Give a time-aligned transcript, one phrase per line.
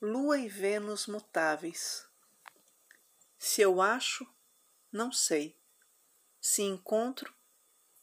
[0.00, 2.06] Lua e Vênus mutáveis.
[3.36, 4.24] Se eu acho,
[4.92, 5.60] não sei.
[6.40, 7.34] Se encontro,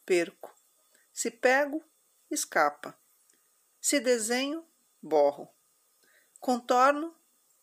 [0.05, 0.53] perco.
[1.13, 1.81] Se pego,
[2.29, 2.99] escapa.
[3.79, 4.67] Se desenho,
[5.01, 5.47] borro.
[6.37, 7.15] Contorno,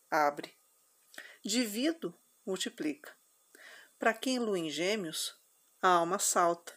[0.09, 0.57] abre.
[1.45, 3.15] Divido, multiplica.
[3.99, 5.39] Para quem lua em gêmeos,
[5.79, 6.73] a alma salta.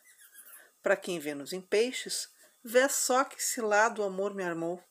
[0.83, 2.31] Para quem Vênus em peixes,
[2.63, 4.85] vê só que esse lado o amor me armou.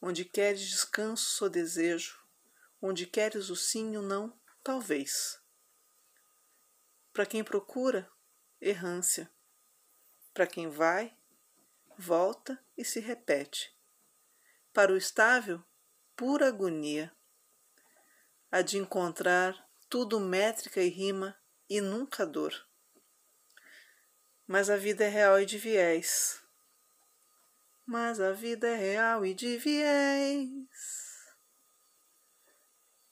[0.00, 2.18] Onde queres descanso, sou desejo.
[2.80, 5.40] Onde queres o sim, o não, talvez.
[7.12, 8.10] Para quem procura,
[8.60, 9.30] errância.
[10.34, 11.16] Para quem vai,
[11.96, 13.74] volta e se repete.
[14.72, 15.64] Para o estável,
[16.14, 17.10] pura agonia.
[18.52, 21.36] A de encontrar tudo métrica e rima
[21.68, 22.68] e nunca dor.
[24.46, 26.45] Mas a vida é real e de viés
[27.86, 30.50] mas a vida é real e de viés.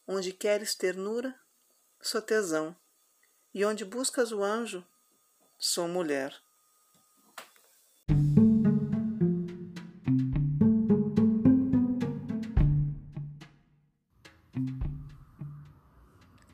[0.06, 1.32] Onde queres ternura,
[2.02, 2.76] sou tesão,
[3.54, 4.84] e onde buscas o anjo,
[5.56, 6.34] sou mulher.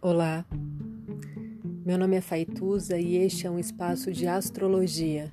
[0.03, 0.45] Olá,
[1.87, 5.33] meu nome é Faituza e este é um espaço de astrologia